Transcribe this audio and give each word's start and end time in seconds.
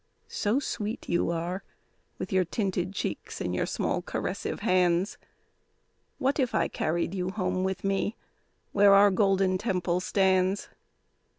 So 0.27 0.59
sweet 0.59 1.07
you 1.09 1.29
are, 1.29 1.63
with 2.17 2.33
your 2.33 2.43
tinted 2.43 2.91
cheeks 2.91 3.39
and 3.39 3.53
your 3.53 3.67
small 3.67 4.01
caressive 4.01 4.61
hands, 4.61 5.19
What 6.17 6.39
if 6.39 6.55
I 6.55 6.69
carried 6.69 7.13
you 7.13 7.29
home 7.29 7.63
with 7.63 7.83
me, 7.83 8.15
where 8.71 8.95
our 8.95 9.11
Golden 9.11 9.59
Temple 9.59 9.99
stands? 9.99 10.69